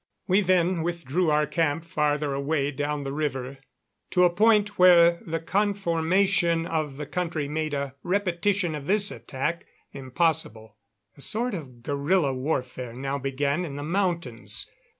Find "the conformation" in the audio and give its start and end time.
5.27-6.65